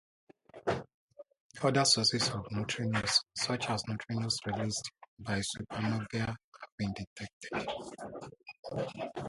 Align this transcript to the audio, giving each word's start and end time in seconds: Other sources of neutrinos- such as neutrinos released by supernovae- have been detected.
Other 1.61 1.85
sources 1.85 2.29
of 2.29 2.47
neutrinos- 2.51 3.21
such 3.37 3.69
as 3.69 3.83
neutrinos 3.83 4.33
released 4.47 4.91
by 5.19 5.39
supernovae- 5.41 6.25
have 6.25 6.37
been 6.79 6.91
detected. 6.93 7.69